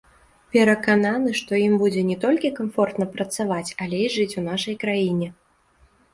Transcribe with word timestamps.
Перакананы, 0.53 1.31
што 1.39 1.59
ім 1.65 1.75
будзе 1.81 2.01
не 2.07 2.17
толькі 2.23 2.51
камфортна 2.61 3.05
працаваць, 3.19 3.67
але 3.87 4.01
і 4.09 4.09
жыць 4.17 4.37
у 4.43 4.47
нашай 4.49 4.75
краіне. 4.87 5.31